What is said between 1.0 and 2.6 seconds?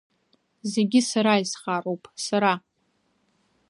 сара исхароуп, сара.